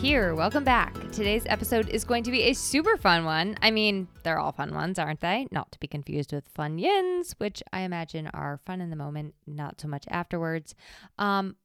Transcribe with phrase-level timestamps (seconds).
[0.00, 0.34] Here.
[0.34, 0.94] Welcome back.
[1.12, 3.56] Today's episode is going to be a super fun one.
[3.60, 5.46] I mean, they're all fun ones, aren't they?
[5.50, 9.78] Not to be confused with Funyuns, which I imagine are fun in the moment, not
[9.78, 10.74] so much afterwards.
[11.18, 11.56] Um,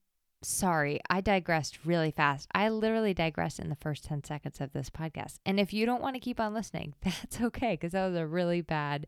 [0.45, 2.47] sorry, I digressed really fast.
[2.53, 5.39] I literally digressed in the first 10 seconds of this podcast.
[5.45, 8.27] And if you don't want to keep on listening, that's okay, because that was a
[8.27, 9.07] really bad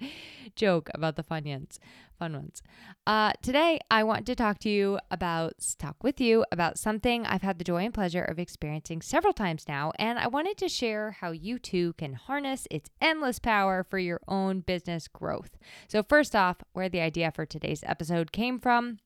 [0.55, 1.77] joke about the Funyuns,
[2.17, 2.63] fun ones.
[3.05, 7.43] Uh, today, I want to talk to you about, talk with you about something I've
[7.43, 9.91] had the joy and pleasure of experiencing several times now.
[9.99, 14.21] And I wanted to share how you too can harness its endless power for your
[14.27, 15.57] own business growth.
[15.87, 18.99] So, first off, where the idea for today's episode came from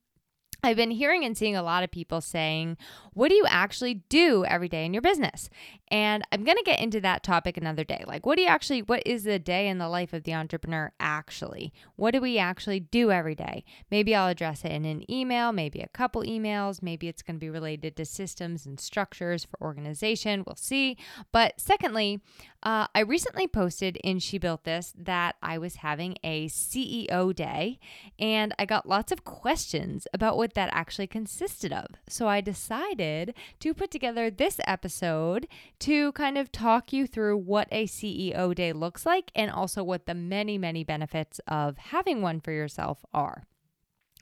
[0.63, 2.77] I've been hearing and seeing a lot of people saying,
[3.13, 5.49] What do you actually do every day in your business?
[5.91, 8.03] And I'm going to get into that topic another day.
[8.07, 10.93] Like, what do you actually, what is the day in the life of the entrepreneur
[11.01, 11.73] actually?
[11.97, 13.65] What do we actually do every day?
[13.89, 17.39] Maybe I'll address it in an email, maybe a couple emails, maybe it's going to
[17.41, 20.43] be related to systems and structures for organization.
[20.47, 20.95] We'll see.
[21.33, 22.21] But secondly,
[22.63, 27.79] uh, I recently posted in She Built This that I was having a CEO day
[28.17, 31.87] and I got lots of questions about what that actually consisted of.
[32.07, 35.47] So I decided to put together this episode
[35.79, 40.05] to kind of talk you through what a CEO day looks like and also what
[40.05, 43.43] the many, many benefits of having one for yourself are.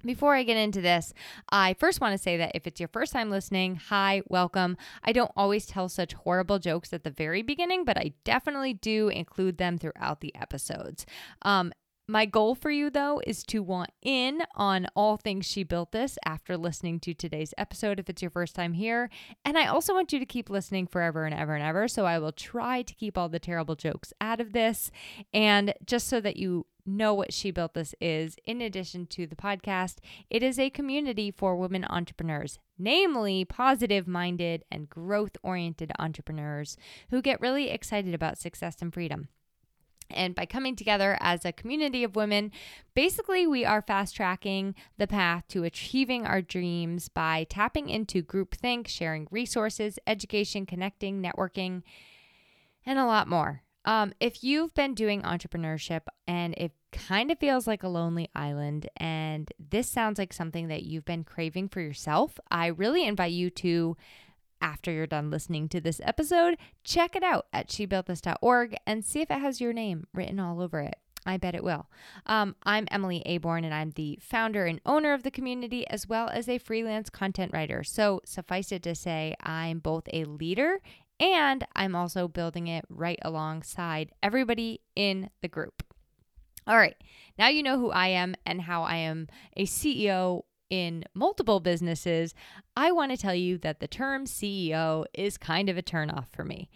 [0.05, 1.13] Before I get into this,
[1.49, 4.77] I first want to say that if it's your first time listening, hi, welcome.
[5.03, 9.09] I don't always tell such horrible jokes at the very beginning, but I definitely do
[9.09, 11.05] include them throughout the episodes.
[11.41, 11.73] Um,
[12.09, 16.17] my goal for you, though, is to want in on all things She Built This
[16.25, 19.11] after listening to today's episode if it's your first time here.
[19.45, 21.87] And I also want you to keep listening forever and ever and ever.
[21.87, 24.89] So I will try to keep all the terrible jokes out of this.
[25.33, 29.35] And just so that you know what She Built This is, in addition to the
[29.35, 29.97] podcast,
[30.31, 36.75] it is a community for women entrepreneurs, namely positive minded and growth oriented entrepreneurs
[37.11, 39.27] who get really excited about success and freedom.
[40.09, 42.51] And by coming together as a community of women,
[42.93, 48.87] basically we are fast tracking the path to achieving our dreams by tapping into groupthink,
[48.87, 51.83] sharing resources, education, connecting, networking,
[52.85, 53.63] and a lot more.
[53.85, 58.89] Um, if you've been doing entrepreneurship and it kind of feels like a lonely island,
[58.97, 63.49] and this sounds like something that you've been craving for yourself, I really invite you
[63.51, 63.95] to
[64.61, 69.31] after you're done listening to this episode, check it out at shebuiltthis.org and see if
[69.31, 70.95] it has your name written all over it.
[71.25, 71.87] I bet it will.
[72.25, 76.29] Um, I'm Emily Aborn, and I'm the founder and owner of the community, as well
[76.29, 77.83] as a freelance content writer.
[77.83, 80.79] So, suffice it to say, I'm both a leader
[81.19, 85.83] and I'm also building it right alongside everybody in the group.
[86.65, 86.95] All right,
[87.37, 89.27] now you know who I am and how I am
[89.57, 92.33] a CEO in multiple businesses,
[92.75, 96.43] I want to tell you that the term CEO is kind of a turnoff for
[96.43, 96.69] me.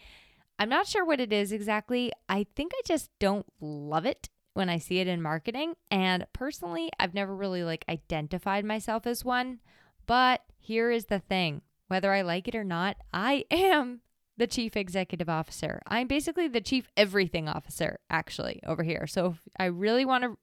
[0.60, 2.12] I'm not sure what it is exactly.
[2.30, 5.74] I think I just don't love it when I see it in marketing.
[5.90, 9.60] And personally, I've never really like identified myself as one.
[10.06, 14.02] But here is the thing whether I like it or not, I am
[14.38, 15.82] the chief executive officer.
[15.88, 19.06] I'm basically the chief everything officer, actually, over here.
[19.08, 20.38] So I really want to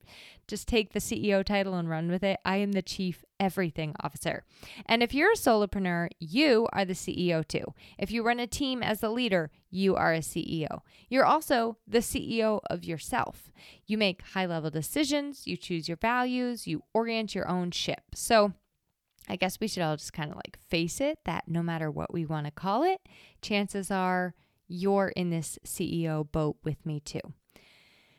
[0.50, 4.44] just take the CEO title and run with it, I am the chief everything officer.
[4.84, 7.72] And if you're a solopreneur, you are the CEO too.
[7.98, 10.80] If you run a team as the leader, you are a CEO.
[11.08, 13.52] You're also the CEO of yourself.
[13.86, 18.02] You make high level decisions, you choose your values, you orient your own ship.
[18.14, 18.52] So
[19.30, 22.12] I guess we should all just kind of like face it that no matter what
[22.12, 23.00] we want to call it,
[23.41, 24.34] chances are
[24.66, 27.21] you're in this CEO boat with me too.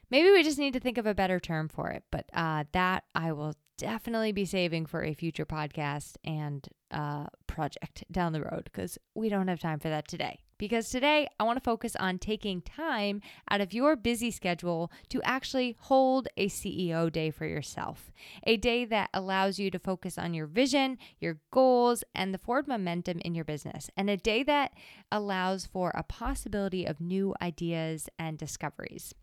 [0.10, 3.04] Maybe we just need to think of a better term for it, but uh, that
[3.14, 8.66] I will definitely be saving for a future podcast and uh, project down the road
[8.72, 12.20] because we don't have time for that today because today I want to focus on
[12.20, 18.12] taking time out of your busy schedule to actually hold a CEO day for yourself.
[18.44, 22.68] A day that allows you to focus on your vision, your goals, and the forward
[22.68, 23.90] momentum in your business.
[23.98, 24.74] And a day that
[25.12, 29.16] allows for a possibility of new ideas and discoveries.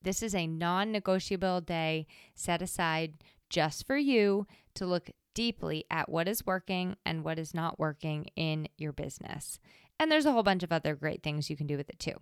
[0.00, 2.06] This is a non negotiable day
[2.36, 3.14] set aside
[3.48, 8.26] just for you to look deeply at what is working and what is not working
[8.36, 9.58] in your business.
[10.00, 12.14] And there's a whole bunch of other great things you can do with it too.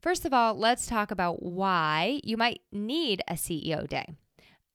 [0.00, 4.14] First of all, let's talk about why you might need a CEO day.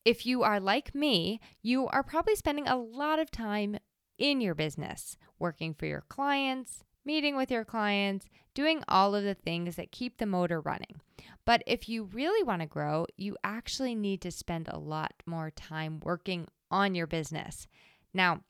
[0.04, 3.78] If you are like me, you are probably spending a lot of time
[4.18, 8.26] in your business, working for your clients, meeting with your clients,
[8.56, 11.02] doing all of the things that keep the motor running.
[11.46, 15.52] But if you really want to grow, you actually need to spend a lot more
[15.52, 17.68] time working on your business.
[18.16, 18.42] Now,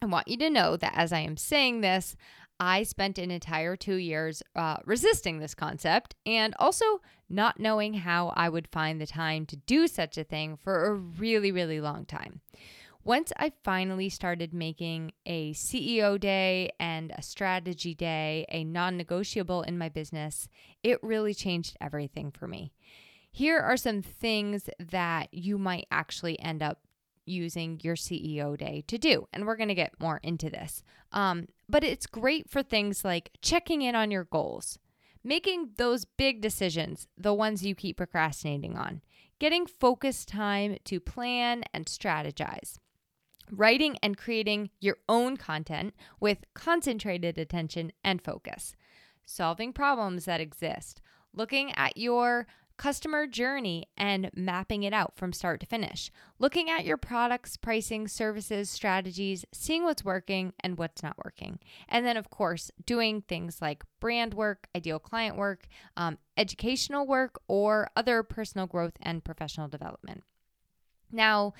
[0.00, 2.16] I want you to know that as I am saying this,
[2.64, 8.32] I spent an entire two years uh, resisting this concept and also not knowing how
[8.34, 12.06] I would find the time to do such a thing for a really, really long
[12.06, 12.40] time.
[13.04, 19.60] Once I finally started making a CEO day and a strategy day a non negotiable
[19.60, 20.48] in my business,
[20.82, 22.72] it really changed everything for me.
[23.30, 26.78] Here are some things that you might actually end up
[27.26, 29.28] using your CEO day to do.
[29.34, 30.82] And we're going to get more into this.
[31.12, 34.78] Um, but it's great for things like checking in on your goals,
[35.22, 39.00] making those big decisions, the ones you keep procrastinating on,
[39.38, 42.78] getting focused time to plan and strategize.
[43.50, 48.74] Writing and creating your own content with concentrated attention and focus,
[49.26, 51.02] solving problems that exist,
[51.34, 56.10] looking at your customer journey and mapping it out from start to finish.
[56.38, 61.58] Looking at your products, pricing, services, strategies, seeing what's working and what's not working.
[61.88, 65.66] And then, of course, doing things like brand work, ideal client work,
[65.96, 70.24] um, educational work, or other personal growth and professional development.
[71.12, 71.54] Now,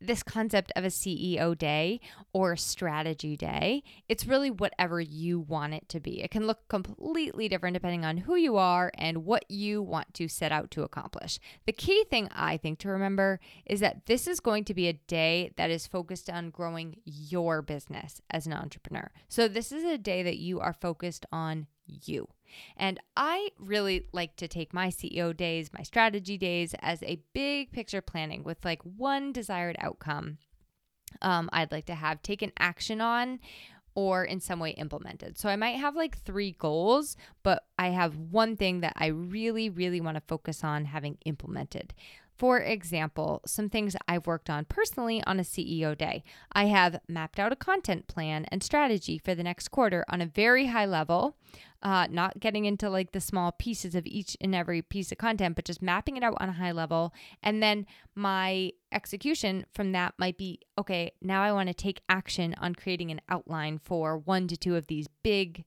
[0.00, 2.00] this concept of a CEO day
[2.32, 3.82] or a strategy day.
[4.08, 6.22] It's really whatever you want it to be.
[6.22, 10.28] It can look completely different depending on who you are and what you want to
[10.28, 11.38] set out to accomplish.
[11.66, 14.92] The key thing I think to remember is that this is going to be a
[14.92, 19.10] day that is focused on growing your business as an entrepreneur.
[19.28, 22.28] So, this is a day that you are focused on you.
[22.76, 27.72] And I really like to take my CEO days, my strategy days, as a big
[27.72, 30.38] picture planning with like one desired outcome
[31.22, 33.40] um, I'd like to have taken action on
[33.94, 35.38] or in some way implemented.
[35.38, 39.68] So I might have like three goals, but I have one thing that I really,
[39.68, 41.94] really want to focus on having implemented.
[42.36, 46.22] For example, some things I've worked on personally on a CEO day.
[46.52, 50.26] I have mapped out a content plan and strategy for the next quarter on a
[50.26, 51.36] very high level,
[51.82, 55.56] uh, not getting into like the small pieces of each and every piece of content,
[55.56, 57.12] but just mapping it out on a high level.
[57.42, 62.54] And then my execution from that might be okay, now I want to take action
[62.60, 65.64] on creating an outline for one to two of these big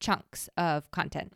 [0.00, 1.32] chunks of content.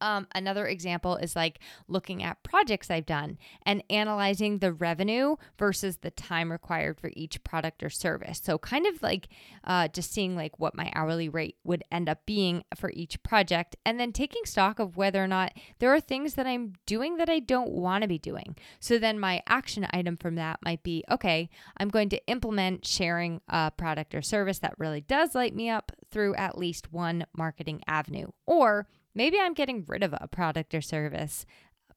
[0.00, 5.98] Um, another example is like looking at projects I've done and analyzing the revenue versus
[5.98, 8.40] the time required for each product or service.
[8.42, 9.28] So, kind of like
[9.64, 13.76] uh, just seeing like what my hourly rate would end up being for each project,
[13.84, 17.28] and then taking stock of whether or not there are things that I'm doing that
[17.28, 18.56] I don't want to be doing.
[18.80, 23.40] So, then my action item from that might be okay, I'm going to implement sharing
[23.48, 27.82] a product or service that really does light me up through at least one marketing
[27.86, 28.28] avenue.
[28.46, 28.86] Or
[29.20, 31.44] Maybe I'm getting rid of a product or service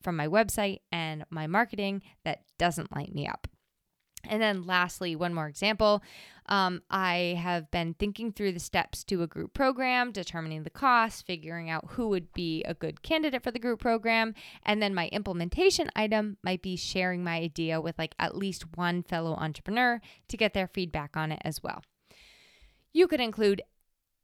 [0.02, 3.48] from my website and my marketing that doesn't light me up.
[4.26, 6.04] And then, lastly, one more example.
[6.48, 11.26] Um, I have been thinking through the steps to a group program, determining the cost,
[11.26, 14.36] figuring out who would be a good candidate for the group program.
[14.64, 19.02] And then, my implementation item might be sharing my idea with like at least one
[19.02, 21.84] fellow entrepreneur to get their feedback on it as well.
[22.92, 23.62] You could include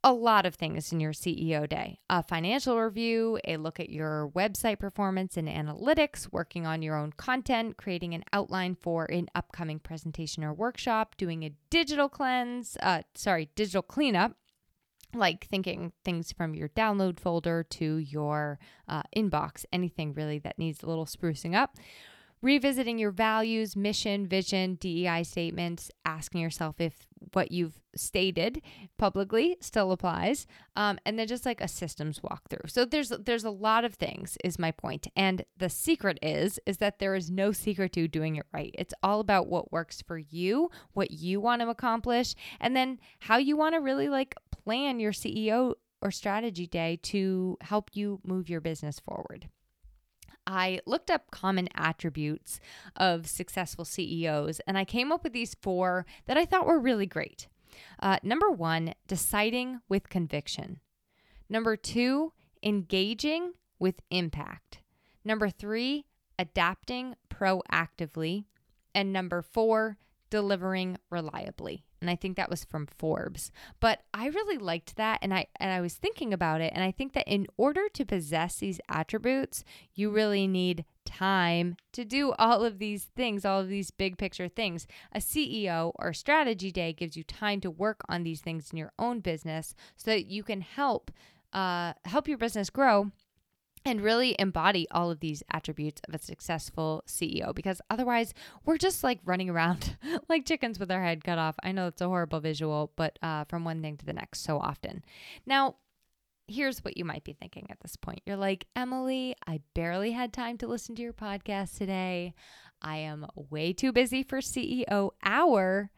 [0.04, 4.32] a lot of things in your CEO day a financial review, a look at your
[4.36, 9.80] website performance and analytics, working on your own content, creating an outline for an upcoming
[9.80, 14.34] presentation or workshop, doing a digital cleanse, uh, sorry, digital cleanup.
[15.12, 20.84] Like thinking things from your download folder to your uh, inbox, anything really that needs
[20.84, 21.76] a little sprucing up
[22.42, 28.62] revisiting your values, mission, vision, DEI statements, asking yourself if what you've stated
[28.98, 32.70] publicly still applies, um, and then just like a systems walkthrough.
[32.70, 36.78] So there's there's a lot of things is my point, and the secret is is
[36.78, 38.74] that there is no secret to doing it right.
[38.78, 43.38] It's all about what works for you, what you want to accomplish, and then how
[43.38, 48.50] you want to really like plan your CEO or strategy day to help you move
[48.50, 49.50] your business forward.
[50.50, 52.60] I looked up common attributes
[52.96, 57.06] of successful CEOs and I came up with these four that I thought were really
[57.06, 57.48] great.
[58.00, 60.80] Uh, number one, deciding with conviction.
[61.50, 64.80] Number two, engaging with impact.
[65.24, 66.06] Number three,
[66.40, 68.46] adapting proactively.
[68.96, 69.98] And number four,
[70.32, 71.86] delivering reliably.
[72.02, 73.52] And I think that was from Forbes.
[73.80, 76.92] But I really liked that and I and I was thinking about it and I
[76.92, 79.64] think that in order to possess these attributes,
[79.94, 84.48] you really need time to do all of these things, all of these big picture
[84.48, 84.88] things.
[85.12, 88.94] A CEO or strategy day gives you time to work on these things in your
[89.00, 91.12] own business so that you can help
[91.52, 93.12] uh, help your business grow
[93.86, 98.34] and really embody all of these attributes of a successful CEO because otherwise
[98.66, 99.98] we're just like running around
[100.30, 101.56] like chickens with our head cut off.
[101.64, 104.60] I know it's a horrible visual, but uh, from one thing to the next so
[104.60, 105.04] often.
[105.46, 105.76] Now,
[106.48, 110.34] here's what you might be thinking at this point you're like, Emily, I barely had
[110.34, 112.34] time to listen to your podcast today.
[112.82, 115.92] I am way too busy for CEO hour.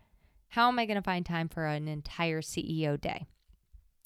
[0.50, 3.28] How am I going to find time for an entire CEO day?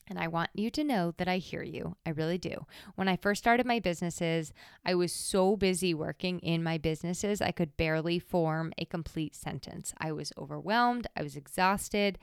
[0.07, 1.95] And I want you to know that I hear you.
[2.05, 2.65] I really do.
[2.95, 4.53] When I first started my businesses,
[4.85, 9.93] I was so busy working in my businesses, I could barely form a complete sentence.
[9.97, 11.07] I was overwhelmed.
[11.17, 12.19] I was exhausted.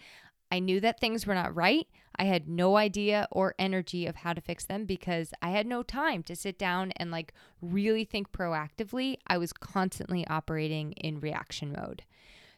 [0.52, 1.88] I knew that things were not right.
[2.14, 5.82] I had no idea or energy of how to fix them because I had no
[5.82, 9.16] time to sit down and like really think proactively.
[9.26, 12.02] I was constantly operating in reaction mode.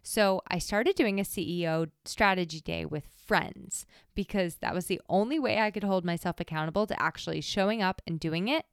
[0.06, 5.38] So I started doing a CEO strategy day with friends because that was the only
[5.38, 8.66] way I could hold myself accountable to actually showing up and doing it.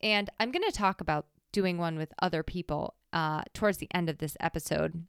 [0.00, 4.08] And I'm going to talk about doing one with other people uh, towards the end
[4.08, 5.06] of this episode.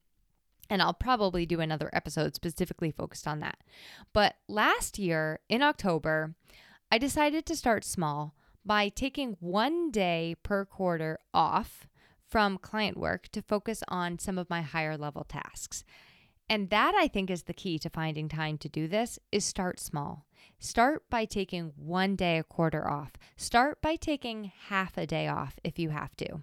[0.67, 3.59] And I'll probably do another episode specifically focused on that.
[4.13, 6.33] But last year in October,
[6.91, 8.33] I decided to start small
[8.65, 11.87] by taking one day per quarter off
[12.31, 15.83] from client work to focus on some of my higher level tasks.
[16.49, 19.79] And that I think is the key to finding time to do this is start
[19.79, 20.25] small.
[20.57, 23.11] Start by taking one day a quarter off.
[23.35, 26.41] Start by taking half a day off if you have to.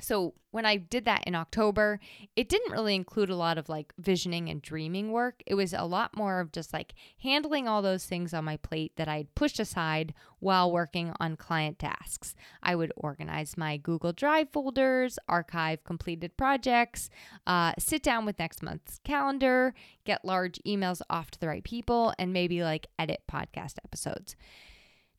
[0.00, 2.00] So when I did that in October,
[2.34, 5.42] it didn't really include a lot of like visioning and dreaming work.
[5.46, 8.92] It was a lot more of just like handling all those things on my plate
[8.96, 12.34] that I'd pushed aside while working on client tasks.
[12.62, 17.08] I would organize my Google Drive folders, archive completed projects,
[17.46, 19.72] uh, sit down with next month's calendar,
[20.04, 24.36] get large emails off to the right people, and maybe like edit podcast episodes.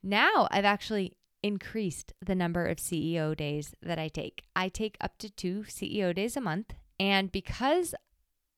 [0.03, 4.43] Now I've actually increased the number of CEO days that I take.
[4.55, 6.73] I take up to two CEO days a month.
[6.99, 7.93] And because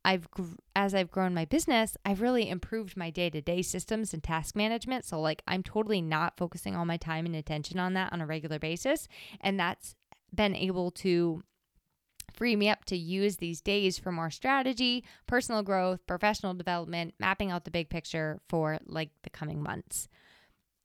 [0.05, 0.27] I've,
[0.75, 4.55] as I've grown my business, I've really improved my day to day systems and task
[4.55, 5.03] management.
[5.03, 8.27] So, like, I'm totally not focusing all my time and attention on that on a
[8.27, 9.07] regular basis.
[9.41, 9.95] And that's
[10.33, 11.43] been able to
[12.35, 17.49] free me up to use these days for more strategy, personal growth, professional development, mapping
[17.49, 20.07] out the big picture for like the coming months.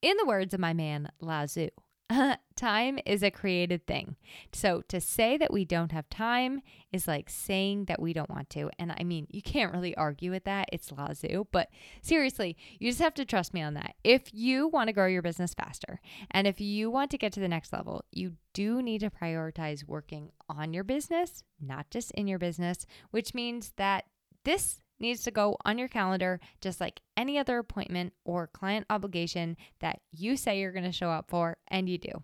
[0.00, 1.68] In the words of my man, Tzu,
[2.56, 4.16] time is a created thing.
[4.52, 6.60] So to say that we don't have time
[6.92, 8.70] is like saying that we don't want to.
[8.78, 10.68] And I mean, you can't really argue with that.
[10.72, 11.44] It's Tzu.
[11.52, 11.68] But
[12.02, 13.94] seriously, you just have to trust me on that.
[14.02, 16.00] If you want to grow your business faster
[16.30, 19.86] and if you want to get to the next level, you do need to prioritize
[19.86, 24.04] working on your business, not just in your business, which means that
[24.44, 29.56] this needs to go on your calendar just like any other appointment or client obligation
[29.80, 32.22] that you say you're going to show up for, and you do.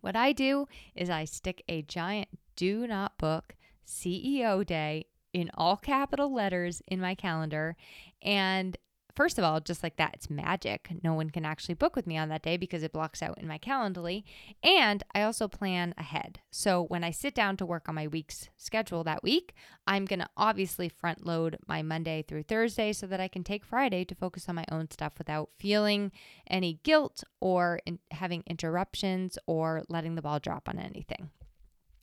[0.00, 5.76] What I do is I stick a giant do not book CEO day in all
[5.76, 7.76] capital letters in my calendar
[8.22, 8.76] and
[9.18, 10.90] first of all, just like that, it's magic.
[11.02, 13.48] No one can actually book with me on that day because it blocks out in
[13.48, 14.22] my Calendly.
[14.62, 16.38] And I also plan ahead.
[16.52, 19.54] So when I sit down to work on my week's schedule that week,
[19.88, 23.64] I'm going to obviously front load my Monday through Thursday so that I can take
[23.64, 26.12] Friday to focus on my own stuff without feeling
[26.48, 31.30] any guilt or in having interruptions or letting the ball drop on anything.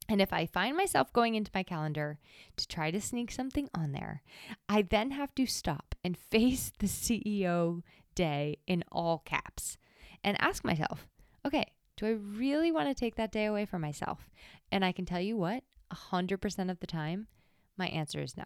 [0.09, 2.19] And if I find myself going into my calendar
[2.57, 4.21] to try to sneak something on there,
[4.69, 7.81] I then have to stop and face the CEO
[8.13, 9.79] day in all caps
[10.23, 11.07] and ask myself,
[11.45, 11.65] okay,
[11.97, 14.29] do I really want to take that day away from myself?
[14.71, 17.27] And I can tell you what, 100% of the time,
[17.75, 18.45] my answer is no.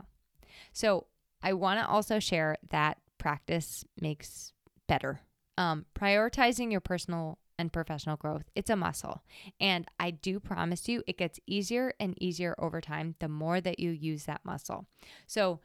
[0.72, 1.08] So
[1.44, 4.54] I want to also share that practice makes
[4.88, 5.20] better.
[5.58, 8.46] Um, prioritizing your personal and professional growth.
[8.56, 9.22] It's a muscle.
[9.60, 13.80] And I do promise you, it gets easier and easier over time the more that
[13.80, 14.86] you use that muscle.
[15.28, 15.60] So,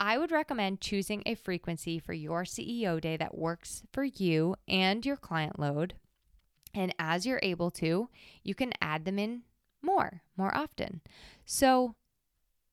[0.00, 5.04] I would recommend choosing a frequency for your CEO day that works for you and
[5.04, 5.94] your client load.
[6.72, 8.08] And as you're able to,
[8.42, 9.42] you can add them in
[9.82, 11.02] more, more often.
[11.44, 11.96] So,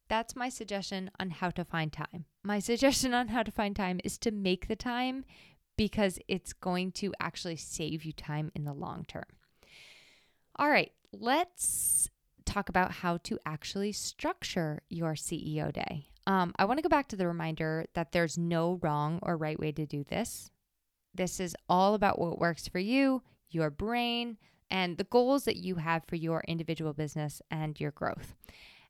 [0.07, 2.25] that's my suggestion on how to find time.
[2.43, 5.25] My suggestion on how to find time is to make the time
[5.75, 9.25] because it's going to actually save you time in the long term.
[10.55, 12.09] All right, let's
[12.45, 16.07] talk about how to actually structure your CEO day.
[16.27, 19.57] Um, I want to go back to the reminder that there's no wrong or right
[19.57, 20.51] way to do this.
[21.15, 24.37] This is all about what works for you, your brain,
[24.69, 28.35] and the goals that you have for your individual business and your growth.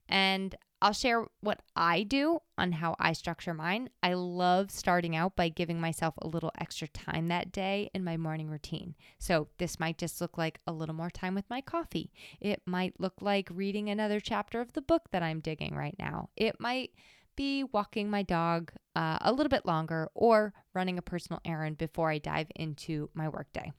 [0.09, 3.89] And I'll share what I do on how I structure mine.
[4.01, 8.17] I love starting out by giving myself a little extra time that day in my
[8.17, 8.95] morning routine.
[9.19, 12.11] So, this might just look like a little more time with my coffee.
[12.39, 16.29] It might look like reading another chapter of the book that I'm digging right now.
[16.35, 16.91] It might
[17.37, 22.11] be walking my dog uh, a little bit longer or running a personal errand before
[22.11, 23.71] I dive into my workday.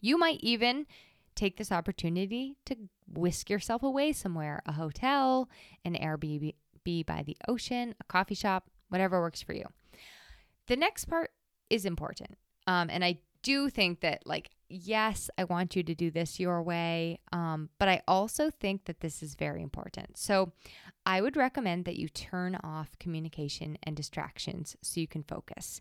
[0.00, 0.86] You might even
[1.34, 2.76] take this opportunity to
[3.08, 5.48] whisk yourself away somewhere a hotel,
[5.84, 9.64] an Airbnb by the ocean, a coffee shop, whatever works for you.
[10.66, 11.30] The next part
[11.70, 12.36] is important.
[12.66, 16.62] Um, and I do think that, like, yes, I want you to do this your
[16.62, 20.16] way, um, but I also think that this is very important.
[20.16, 20.52] So
[21.04, 25.80] I would recommend that you turn off communication and distractions so you can focus,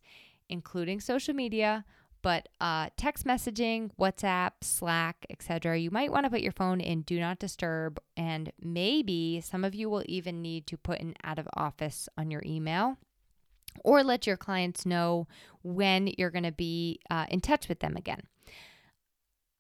[0.49, 1.85] including social media
[2.21, 5.77] but uh, text messaging, WhatsApp, Slack, etc.
[5.79, 9.73] You might want to put your phone in do not disturb, and maybe some of
[9.73, 12.97] you will even need to put an out of office on your email,
[13.83, 15.27] or let your clients know
[15.63, 18.23] when you're going to be uh, in touch with them again.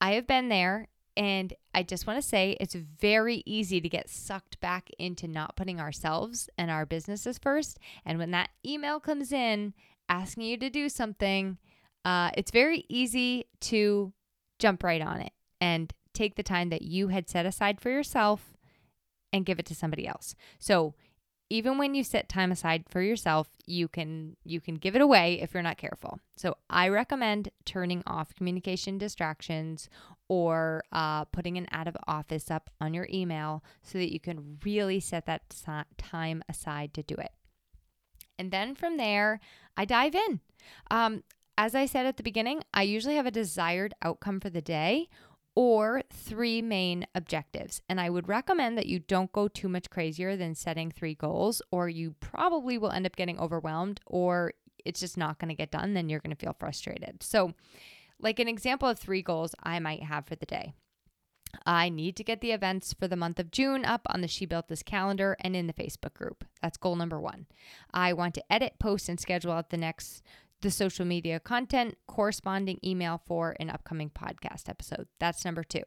[0.01, 0.87] I have been there.
[1.17, 5.57] And I just want to say it's very easy to get sucked back into not
[5.57, 7.77] putting ourselves and our businesses first.
[8.05, 9.73] And when that email comes in
[10.07, 11.57] asking you to do something,
[12.05, 14.13] uh, it's very easy to
[14.59, 18.53] jump right on it and take the time that you had set aside for yourself
[19.33, 20.35] and give it to somebody else.
[20.57, 20.95] So
[21.49, 25.39] even when you set time aside for yourself, you can you can give it away
[25.41, 26.19] if you're not careful.
[26.35, 29.89] So I recommend turning off communication distractions
[30.27, 34.59] or uh, putting an out of office up on your email so that you can
[34.63, 35.41] really set that
[35.97, 37.31] time aside to do it.
[38.37, 39.39] And then from there,
[39.75, 40.39] I dive in.
[40.91, 41.23] Um,
[41.57, 45.09] as I said at the beginning, I usually have a desired outcome for the day
[45.55, 47.81] or three main objectives.
[47.89, 51.61] And I would recommend that you don't go too much crazier than setting three goals,
[51.71, 54.53] or you probably will end up getting overwhelmed, or
[54.85, 55.93] it's just not going to get done.
[55.93, 57.23] Then you're going to feel frustrated.
[57.23, 57.53] So,
[58.19, 60.73] like an example of three goals I might have for the day.
[61.65, 64.45] I need to get the events for the month of June up on the She
[64.45, 66.45] Built This calendar and in the Facebook group.
[66.61, 67.47] That's goal number one.
[67.93, 70.21] I want to edit, post, and schedule out the next
[70.61, 75.07] the social media content corresponding email for an upcoming podcast episode.
[75.19, 75.83] That's number two.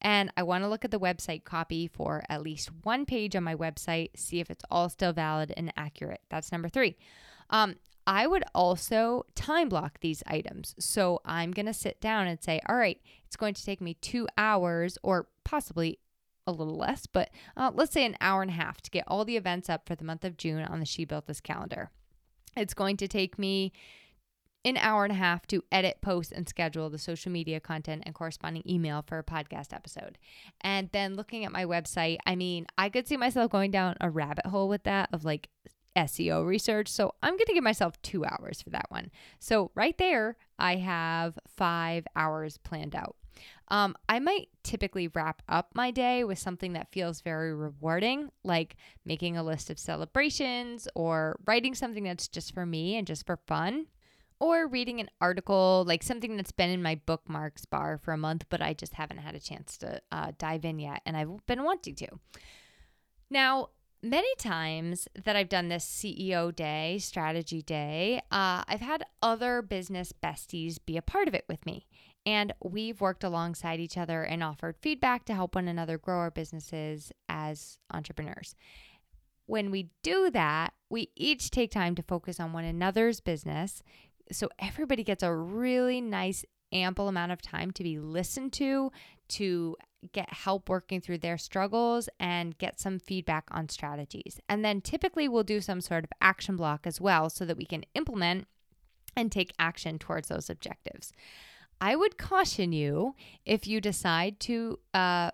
[0.00, 3.44] And I want to look at the website copy for at least one page on
[3.44, 6.22] my website, see if it's all still valid and accurate.
[6.28, 6.96] That's number three.
[7.50, 10.74] Um, I would also time block these items.
[10.78, 13.94] So I'm going to sit down and say, all right, it's going to take me
[13.94, 15.98] two hours or possibly
[16.46, 19.24] a little less, but uh, let's say an hour and a half to get all
[19.24, 21.90] the events up for the month of June on the She Built This calendar.
[22.56, 23.72] It's going to take me
[24.66, 28.14] an hour and a half to edit, post, and schedule the social media content and
[28.14, 30.18] corresponding email for a podcast episode.
[30.60, 34.10] And then looking at my website, I mean, I could see myself going down a
[34.10, 35.48] rabbit hole with that of like
[35.96, 36.88] SEO research.
[36.88, 39.12] So I'm going to give myself two hours for that one.
[39.38, 43.14] So right there, I have five hours planned out.
[43.68, 48.76] Um, I might typically wrap up my day with something that feels very rewarding, like
[49.04, 53.36] making a list of celebrations or writing something that's just for me and just for
[53.46, 53.86] fun
[54.38, 58.44] or reading an article, like something that's been in my bookmarks bar for a month,
[58.48, 61.64] but I just haven't had a chance to uh, dive in yet, and I've been
[61.64, 62.08] wanting to.
[63.30, 63.70] Now,
[64.02, 70.12] many times that I've done this CEO day, strategy day, uh, I've had other business
[70.12, 71.86] besties be a part of it with me.
[72.24, 76.30] And we've worked alongside each other and offered feedback to help one another grow our
[76.30, 78.56] businesses as entrepreneurs.
[79.46, 83.82] When we do that, we each take time to focus on one another's business,
[84.32, 88.90] so everybody gets a really nice ample amount of time to be listened to,
[89.28, 89.76] to
[90.12, 94.40] get help working through their struggles and get some feedback on strategies.
[94.48, 97.64] And then typically we'll do some sort of action block as well so that we
[97.64, 98.46] can implement
[99.16, 101.12] and take action towards those objectives.
[101.80, 105.30] I would caution you if you decide to uh,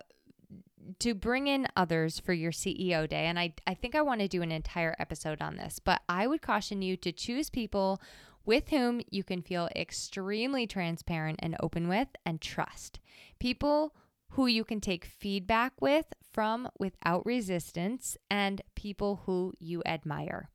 [0.99, 4.27] to bring in others for your CEO day, and I, I think I want to
[4.27, 8.01] do an entire episode on this, but I would caution you to choose people
[8.45, 12.99] with whom you can feel extremely transparent and open with and trust.
[13.39, 13.95] People
[14.31, 20.49] who you can take feedback with from without resistance and people who you admire.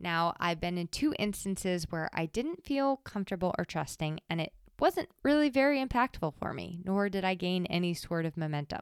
[0.00, 4.52] Now, I've been in two instances where I didn't feel comfortable or trusting, and it
[4.80, 8.80] wasn't really very impactful for me, nor did I gain any sort of momentum.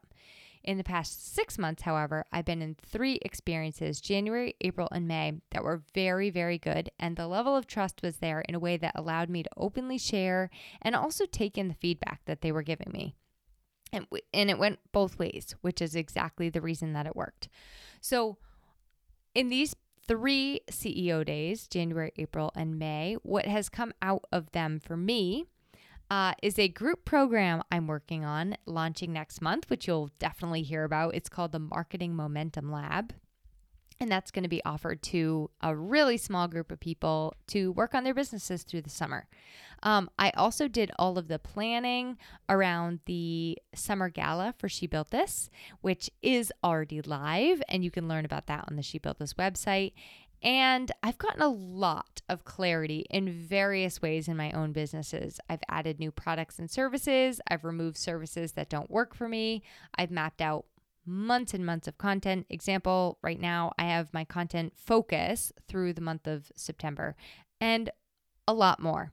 [0.65, 5.41] In the past six months, however, I've been in three experiences January, April, and May
[5.51, 6.91] that were very, very good.
[7.01, 9.99] And the level of trust was there in a way that allowed me to openly
[9.99, 13.17] share and also take in the feedback that they were giving me.
[13.93, 17.49] And, and it went both ways, which is exactly the reason that it worked.
[18.01, 18.39] So,
[19.35, 19.75] in these
[20.07, 25.47] three CEO days, January, April, and May, what has come out of them for me
[26.13, 30.85] uh, is a group program I'm working on launching next month, which you'll definitely hear
[30.85, 31.15] about.
[31.15, 33.15] It's called the Marketing Momentum Lab.
[33.99, 37.95] And that's going to be offered to a really small group of people to work
[37.95, 39.27] on their businesses through the summer.
[39.83, 45.13] Um, I also did all of the planning around the summer gala for She Built
[45.13, 45.49] This,
[45.81, 49.35] which is already live, and you can learn about that on the She Built This
[49.35, 49.93] website.
[50.43, 55.39] And I've gotten a lot of clarity in various ways in my own businesses.
[55.49, 57.41] I've added new products and services.
[57.49, 59.63] I've removed services that don't work for me.
[59.95, 60.65] I've mapped out
[61.07, 62.47] months and months of content.
[62.51, 67.17] Example, right now I have my content focus through the month of September
[67.61, 67.91] and
[68.49, 69.13] a lot more.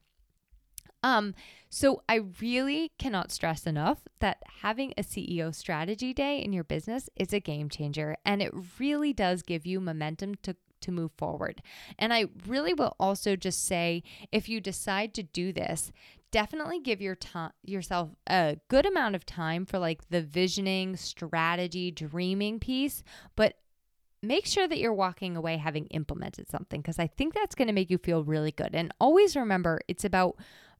[1.01, 1.33] Um,
[1.69, 7.09] so I really cannot stress enough that having a CEO strategy day in your business
[7.15, 11.61] is a game changer and it really does give you momentum to to move forward.
[11.97, 15.91] And I really will also just say if you decide to do this,
[16.31, 21.91] definitely give your time yourself a good amount of time for like the visioning, strategy,
[21.91, 23.03] dreaming piece,
[23.35, 23.55] but
[24.21, 27.73] make sure that you're walking away having implemented something because I think that's going to
[27.73, 28.75] make you feel really good.
[28.75, 30.37] And always remember it's about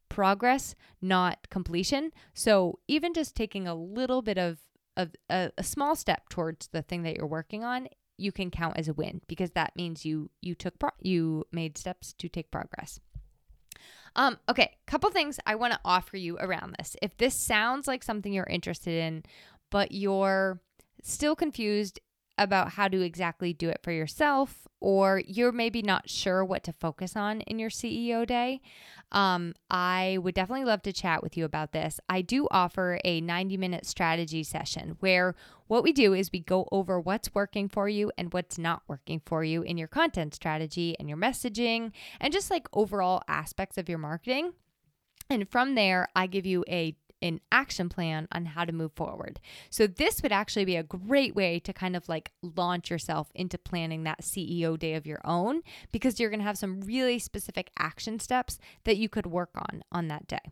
[0.10, 2.12] progress, not completion.
[2.34, 4.60] So even just taking a little bit of
[4.98, 7.88] of a, a small step towards the thing that you're working on
[8.20, 11.78] you can count as a win because that means you you took pro- you made
[11.78, 13.00] steps to take progress.
[14.16, 16.96] Um, okay, couple things I want to offer you around this.
[17.02, 19.24] If this sounds like something you're interested in,
[19.70, 20.60] but you're
[21.04, 22.00] still confused
[22.40, 26.74] about how to exactly do it for yourself, or you're maybe not sure what to
[26.74, 28.62] focus on in your CEO day,
[29.12, 32.00] um, I would definitely love to chat with you about this.
[32.08, 35.36] I do offer a 90 minute strategy session where
[35.68, 39.22] what we do is we go over what's working for you and what's not working
[39.26, 43.90] for you in your content strategy and your messaging and just like overall aspects of
[43.90, 44.54] your marketing.
[45.30, 49.40] And from there, I give you a an action plan on how to move forward.
[49.70, 53.58] So, this would actually be a great way to kind of like launch yourself into
[53.58, 57.72] planning that CEO day of your own because you're going to have some really specific
[57.78, 60.52] action steps that you could work on on that day.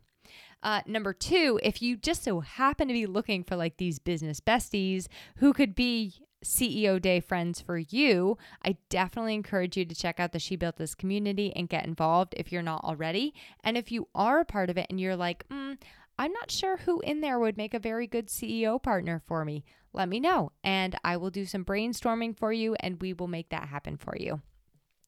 [0.62, 4.40] Uh, number two, if you just so happen to be looking for like these business
[4.40, 10.20] besties who could be CEO Day friends for you, I definitely encourage you to check
[10.20, 13.34] out the She Built This community and get involved if you're not already.
[13.62, 15.78] And if you are a part of it and you're like, mm,
[16.18, 19.64] I'm not sure who in there would make a very good CEO partner for me.
[19.92, 23.50] Let me know, and I will do some brainstorming for you, and we will make
[23.50, 24.42] that happen for you.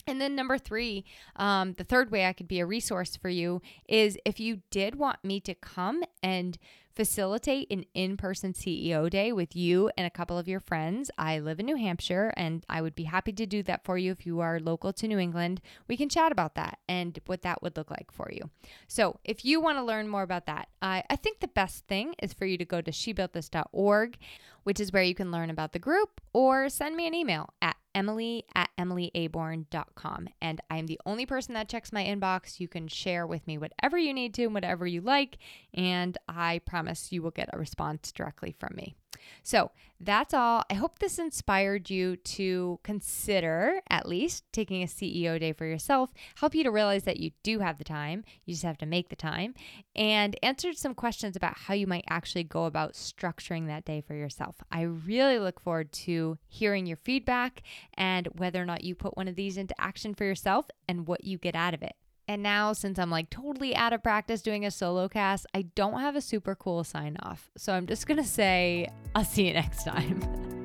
[0.07, 1.05] And then, number three,
[1.37, 4.95] um, the third way I could be a resource for you is if you did
[4.95, 6.57] want me to come and
[6.95, 11.11] facilitate an in person CEO day with you and a couple of your friends.
[11.17, 14.13] I live in New Hampshire and I would be happy to do that for you
[14.13, 15.61] if you are local to New England.
[15.89, 18.51] We can chat about that and what that would look like for you.
[18.89, 22.15] So, if you want to learn more about that, I, I think the best thing
[22.23, 24.19] is for you to go to shebuiltthis.org,
[24.65, 27.77] which is where you can learn about the group, or send me an email at
[27.95, 30.29] emily at emilyaborn.com.
[30.41, 32.61] And I'm the only person that checks my inbox.
[32.61, 35.39] You can share with me whatever you need to, whatever you like,
[35.75, 38.95] and I promise you will get a response directly from me.
[39.43, 40.65] So that's all.
[40.71, 46.11] I hope this inspired you to consider at least taking a CEO day for yourself,
[46.37, 48.25] help you to realize that you do have the time.
[48.47, 49.55] You just have to make the time,
[49.95, 54.15] and answered some questions about how you might actually go about structuring that day for
[54.15, 54.57] yourself.
[54.73, 57.63] I really look forward to hearing your feedback
[57.93, 61.25] and whether or not you put one of these into action for yourself and what
[61.25, 61.95] you get out of it.
[62.31, 65.99] And now, since I'm like totally out of practice doing a solo cast, I don't
[65.99, 67.51] have a super cool sign off.
[67.57, 70.23] So I'm just going to say, I'll see you next time.